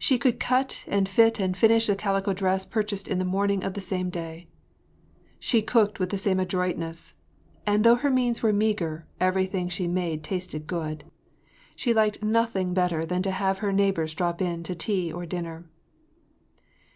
[0.00, 3.74] She could cut and fit and finish the calico dress purchased in the morning of
[3.74, 4.48] the same day.
[5.38, 7.14] She cooked with the same adroitness,
[7.68, 11.04] and though her means were meagre everything she made tasted good.
[11.76, 15.68] She liked nothing better than to have her neighbors drop in to tea or dinner.